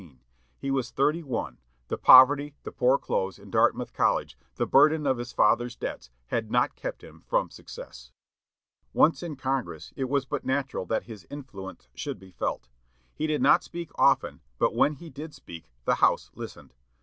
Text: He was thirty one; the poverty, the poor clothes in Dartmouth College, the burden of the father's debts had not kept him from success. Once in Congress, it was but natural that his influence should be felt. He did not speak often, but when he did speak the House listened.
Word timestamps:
He 0.57 0.71
was 0.71 0.89
thirty 0.89 1.21
one; 1.21 1.59
the 1.87 1.95
poverty, 1.99 2.55
the 2.63 2.71
poor 2.71 2.97
clothes 2.97 3.37
in 3.37 3.51
Dartmouth 3.51 3.93
College, 3.93 4.35
the 4.55 4.65
burden 4.65 5.05
of 5.05 5.17
the 5.17 5.25
father's 5.25 5.75
debts 5.75 6.09
had 6.29 6.49
not 6.49 6.73
kept 6.75 7.03
him 7.03 7.21
from 7.27 7.51
success. 7.51 8.11
Once 8.93 9.21
in 9.21 9.35
Congress, 9.35 9.93
it 9.95 10.05
was 10.09 10.25
but 10.25 10.43
natural 10.43 10.87
that 10.87 11.03
his 11.03 11.27
influence 11.29 11.87
should 11.93 12.17
be 12.17 12.31
felt. 12.31 12.67
He 13.13 13.27
did 13.27 13.43
not 13.43 13.63
speak 13.63 13.91
often, 13.93 14.39
but 14.57 14.73
when 14.73 14.93
he 14.95 15.11
did 15.11 15.35
speak 15.35 15.69
the 15.85 15.93
House 16.01 16.31
listened. 16.33 16.73